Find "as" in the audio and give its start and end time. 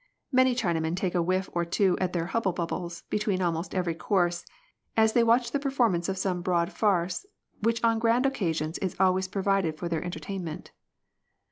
4.97-5.13